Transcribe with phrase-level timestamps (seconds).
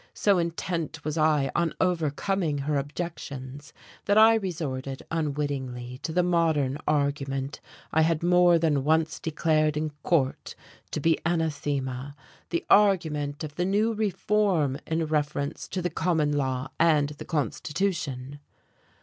[0.15, 3.71] So intent was I on overcoming her objections,
[4.05, 9.91] that I resorted unwittingly to the modern argument I had more than once declared in
[10.01, 10.55] court
[10.89, 12.15] to be anathema
[12.49, 18.39] the argument of the new reform in reference to the common law and the constitution.